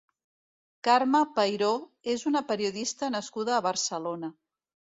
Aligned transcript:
Karma 0.87 1.21
Peiró 1.35 1.69
és 2.15 2.25
una 2.31 2.43
periodista 2.53 3.13
nascuda 3.19 3.55
a 3.59 3.63
Barcelona. 3.71 4.33